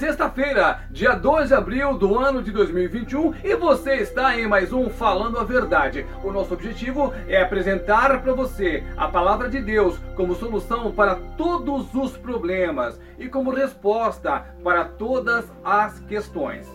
[0.00, 4.88] Sexta-feira, dia 2 de abril do ano de 2021 e você está em mais um
[4.88, 6.06] Falando a Verdade.
[6.24, 11.94] O nosso objetivo é apresentar para você a palavra de Deus como solução para todos
[11.94, 16.66] os problemas e como resposta para todas as questões.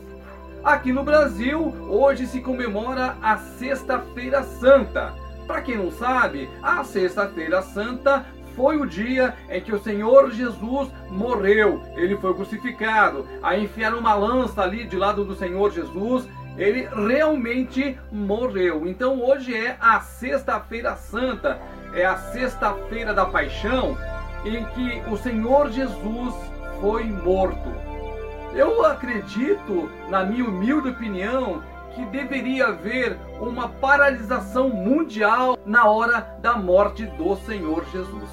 [0.64, 5.16] Aqui no Brasil, hoje se comemora a Sexta-feira Santa.
[5.48, 8.24] Para quem não sabe, a Sexta-feira Santa
[8.56, 11.82] foi o dia em que o Senhor Jesus morreu.
[11.96, 13.28] Ele foi crucificado.
[13.44, 16.28] Aí enfiaram uma lança ali de lado do Senhor Jesus.
[16.58, 18.88] Ele realmente morreu.
[18.88, 21.60] Então hoje é a Sexta-feira Santa,
[21.94, 23.98] é a Sexta-feira da Paixão,
[24.46, 26.34] em que o Senhor Jesus
[26.80, 27.70] foi morto.
[28.54, 31.62] Eu acredito, na minha humilde opinião,
[31.94, 38.30] que deveria haver uma paralisação mundial na hora da morte do Senhor Jesus.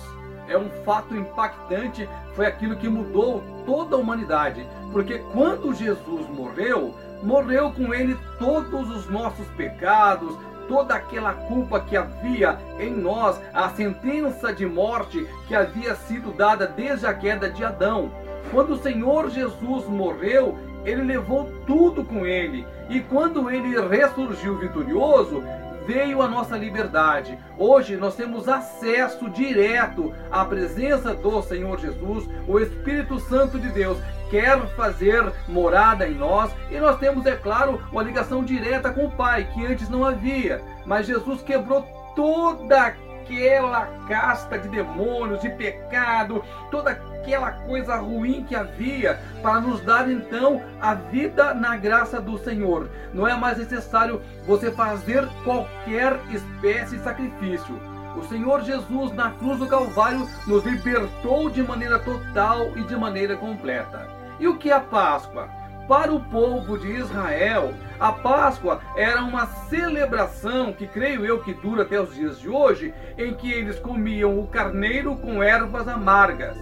[0.48, 6.94] É um fato impactante, foi aquilo que mudou toda a humanidade, porque quando Jesus morreu,
[7.22, 10.36] morreu com ele todos os nossos pecados,
[10.68, 16.66] toda aquela culpa que havia em nós, a sentença de morte que havia sido dada
[16.66, 18.10] desde a queda de Adão.
[18.50, 22.66] Quando o Senhor Jesus morreu, ele levou tudo com ele.
[22.88, 25.42] E quando ele ressurgiu vitorioso,
[25.86, 27.38] veio a nossa liberdade.
[27.58, 33.98] Hoje nós temos acesso direto à presença do Senhor Jesus, o Espírito Santo de Deus
[34.30, 39.10] quer fazer morada em nós e nós temos, é claro, uma ligação direta com o
[39.10, 40.62] Pai, que antes não havia.
[40.86, 41.82] Mas Jesus quebrou
[42.16, 49.80] toda aquela casta de demônios, de pecado, toda aquela coisa ruim que havia, para nos
[49.80, 52.90] dar então a vida na graça do Senhor.
[53.14, 57.80] Não é mais necessário você fazer qualquer espécie de sacrifício.
[58.16, 63.36] O Senhor Jesus na cruz do Calvário nos libertou de maneira total e de maneira
[63.36, 64.06] completa.
[64.38, 65.48] E o que é a Páscoa?
[65.88, 71.82] Para o povo de Israel, a Páscoa era uma celebração que creio eu que dura
[71.82, 76.56] até os dias de hoje, em que eles comiam o carneiro com ervas amargas.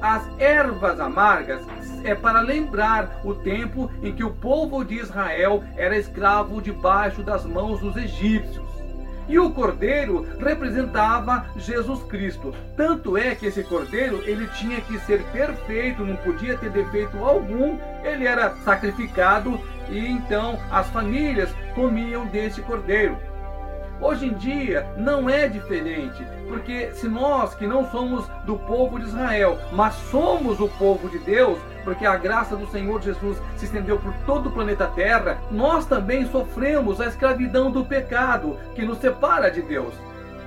[0.00, 1.62] As ervas amargas
[2.04, 7.44] é para lembrar o tempo em que o povo de Israel era escravo debaixo das
[7.44, 8.67] mãos dos egípcios.
[9.28, 12.54] E o cordeiro representava Jesus Cristo.
[12.76, 17.78] Tanto é que esse cordeiro, ele tinha que ser perfeito, não podia ter defeito algum.
[18.02, 23.16] Ele era sacrificado e então as famílias comiam desse cordeiro.
[24.00, 29.06] Hoje em dia não é diferente, porque se nós que não somos do povo de
[29.06, 33.98] Israel, mas somos o povo de Deus, porque a graça do Senhor Jesus se estendeu
[33.98, 39.50] por todo o planeta Terra, nós também sofremos a escravidão do pecado que nos separa
[39.50, 39.94] de Deus.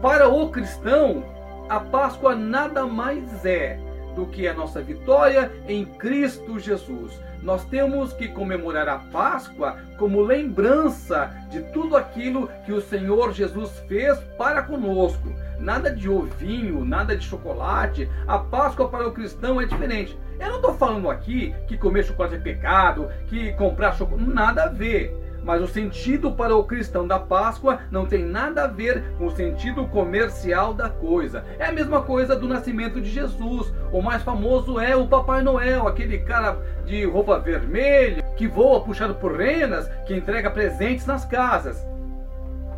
[0.00, 1.22] Para o cristão,
[1.68, 3.78] a Páscoa nada mais é
[4.14, 7.12] do que a nossa vitória em Cristo Jesus.
[7.42, 13.70] Nós temos que comemorar a Páscoa como lembrança de tudo aquilo que o Senhor Jesus
[13.86, 15.30] fez para conosco.
[15.58, 18.08] Nada de ovinho, nada de chocolate.
[18.26, 20.18] A Páscoa para o cristão é diferente.
[20.40, 24.28] Eu não estou falando aqui que comer chocolate é pecado, que comprar chocolate.
[24.30, 25.23] Nada a ver.
[25.44, 29.30] Mas o sentido para o cristão da Páscoa não tem nada a ver com o
[29.30, 31.44] sentido comercial da coisa.
[31.58, 33.72] É a mesma coisa do nascimento de Jesus.
[33.92, 39.14] O mais famoso é o Papai Noel, aquele cara de roupa vermelha que voa puxado
[39.14, 41.86] por renas, que entrega presentes nas casas.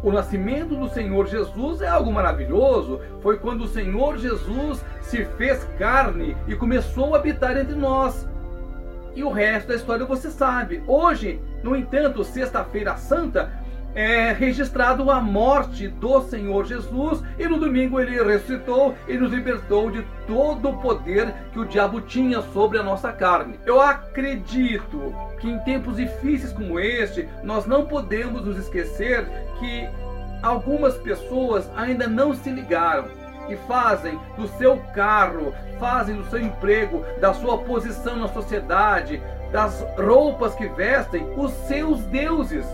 [0.02, 3.00] O nascimento do Senhor Jesus é algo maravilhoso.
[3.22, 8.28] Foi quando o Senhor Jesus se fez carne e começou a habitar entre nós.
[9.14, 10.82] E o resto da história você sabe.
[10.86, 13.50] Hoje, no entanto, Sexta-feira Santa,
[13.92, 19.90] é registrado a morte do Senhor Jesus e no domingo ele ressuscitou e nos libertou
[19.90, 23.58] de todo o poder que o diabo tinha sobre a nossa carne.
[23.66, 29.26] Eu acredito que em tempos difíceis como este, nós não podemos nos esquecer
[29.58, 29.88] que
[30.42, 33.06] algumas pessoas ainda não se ligaram
[33.48, 39.86] e fazem do seu carro, fazem do seu emprego, da sua posição na sociedade, das
[39.98, 42.66] roupas que vestem, os seus deuses.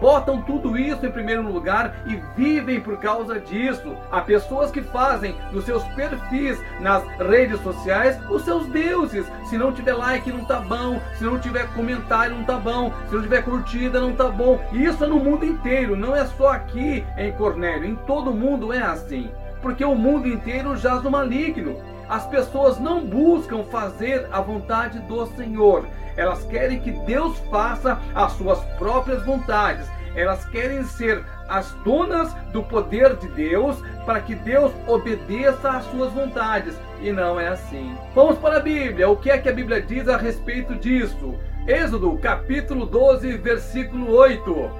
[0.00, 3.96] Botam tudo isso em primeiro lugar e vivem por causa disso.
[4.10, 9.24] Há pessoas que fazem dos seus perfis nas redes sociais os seus deuses.
[9.48, 13.14] Se não tiver like não tá bom, se não tiver comentário não tá bom, se
[13.14, 14.60] não tiver curtida não tá bom.
[14.72, 18.82] Isso é no mundo inteiro, não é só aqui em Cornélio, em todo mundo é
[18.82, 19.30] assim
[19.62, 21.76] porque o mundo inteiro jaz no maligno.
[22.08, 25.86] As pessoas não buscam fazer a vontade do Senhor.
[26.16, 29.86] Elas querem que Deus faça as suas próprias vontades.
[30.14, 36.12] Elas querem ser as donas do poder de Deus para que Deus obedeça às suas
[36.12, 36.74] vontades.
[37.00, 37.96] E não é assim.
[38.14, 39.08] Vamos para a Bíblia.
[39.08, 41.34] O que é que a Bíblia diz a respeito disso?
[41.66, 44.70] Êxodo, capítulo 12, versículo 8.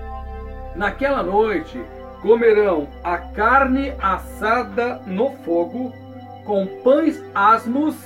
[0.77, 1.81] Naquela noite
[2.21, 5.93] comerão a carne assada no fogo,
[6.45, 7.97] com pães asmos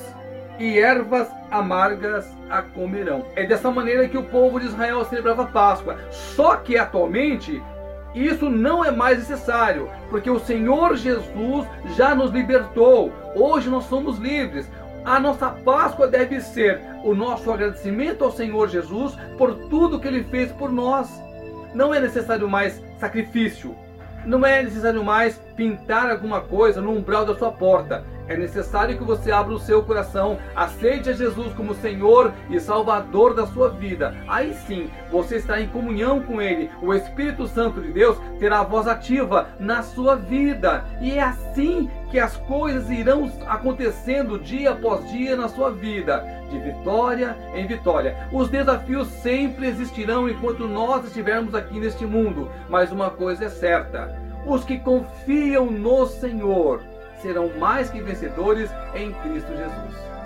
[0.58, 3.24] e ervas amargas a comerão.
[3.34, 5.98] É dessa maneira que o povo de Israel celebrava Páscoa.
[6.10, 7.62] Só que atualmente
[8.14, 11.66] isso não é mais necessário, porque o Senhor Jesus
[11.96, 13.12] já nos libertou.
[13.34, 14.66] Hoje nós somos livres.
[15.04, 20.24] A nossa Páscoa deve ser o nosso agradecimento ao Senhor Jesus por tudo que ele
[20.24, 21.08] fez por nós.
[21.74, 23.76] Não é necessário mais sacrifício.
[24.24, 28.02] Não é necessário mais pintar alguma coisa no umbral da sua porta.
[28.28, 33.34] É necessário que você abra o seu coração, aceite a Jesus como Senhor e Salvador
[33.34, 34.14] da sua vida.
[34.26, 36.70] Aí sim, você está em comunhão com Ele.
[36.82, 40.84] O Espírito Santo de Deus terá voz ativa na sua vida.
[41.00, 46.58] E é assim que as coisas irão acontecendo dia após dia na sua vida, de
[46.58, 48.16] vitória em vitória.
[48.32, 54.16] Os desafios sempre existirão enquanto nós estivermos aqui neste mundo, mas uma coisa é certa:
[54.46, 56.80] os que confiam no Senhor
[57.26, 60.15] serão mais que vencedores em Cristo Jesus.